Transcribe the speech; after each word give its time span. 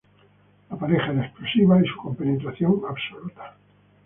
La 0.71 0.77
pareja 0.79 1.11
era 1.11 1.27
explosiva, 1.27 1.79
y 1.79 1.85
su 1.87 1.95
compenetración, 1.97 2.81
absoluta. 2.89 3.55